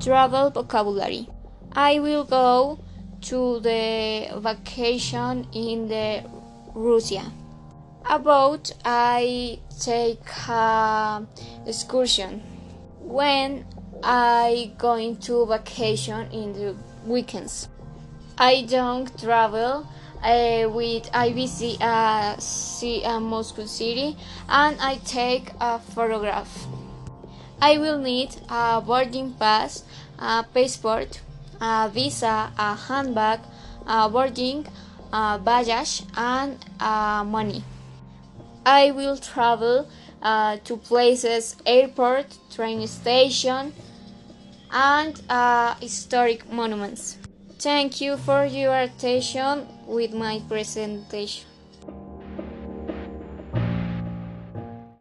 Travel 0.00 0.50
vocabulary. 0.50 1.28
I 1.72 1.98
will 1.98 2.24
go 2.24 2.78
to 3.22 3.60
the 3.60 4.28
vacation 4.38 5.46
in 5.52 5.88
the 5.88 6.24
Russia. 6.74 7.30
About 8.08 8.72
I 8.84 9.58
take 9.78 10.26
a 10.48 11.26
excursion. 11.66 12.42
When 13.00 13.66
I 14.02 14.72
going 14.78 15.16
to 15.18 15.46
vacation 15.46 16.30
in 16.32 16.52
the 16.54 16.76
weekends. 17.04 17.68
I 18.38 18.62
don't 18.62 19.06
travel 19.20 19.86
uh, 20.22 20.68
with 20.70 21.10
I 21.12 21.32
visit 21.32 21.80
uh, 21.82 22.38
see, 22.38 23.04
uh, 23.04 23.20
Moscow 23.20 23.66
City 23.66 24.16
and 24.48 24.80
I 24.80 24.96
take 25.04 25.52
a 25.60 25.78
photograph. 25.78 26.66
I 27.62 27.76
will 27.78 27.98
need 27.98 28.36
a 28.48 28.80
boarding 28.80 29.34
pass, 29.34 29.84
a 30.18 30.44
passport, 30.54 31.20
a 31.60 31.90
visa, 31.92 32.52
a 32.58 32.74
handbag, 32.74 33.40
a 33.86 34.08
boarding, 34.08 34.66
a 35.12 35.38
baggage, 35.38 36.02
and 36.16 36.58
money. 37.30 37.62
I 38.64 38.90
will 38.92 39.16
travel 39.16 39.88
uh, 40.22 40.56
to 40.64 40.76
places, 40.76 41.56
airport, 41.66 42.38
train 42.50 42.86
station, 42.86 43.72
and 44.70 45.20
uh, 45.28 45.74
historic 45.80 46.50
monuments. 46.50 47.18
Thank 47.58 48.00
you 48.00 48.16
for 48.16 48.44
your 48.44 48.76
attention 48.76 49.66
with 49.86 50.14
my 50.14 50.40
presentation. 50.48 51.49